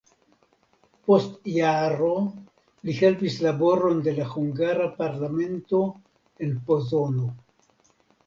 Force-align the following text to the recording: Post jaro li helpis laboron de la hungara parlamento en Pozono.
Post 1.09 1.35
jaro 1.55 2.07
li 2.87 2.95
helpis 3.01 3.35
laboron 3.47 4.01
de 4.07 4.13
la 4.21 4.25
hungara 4.31 4.87
parlamento 5.03 5.83
en 6.47 6.57
Pozono. 6.71 7.29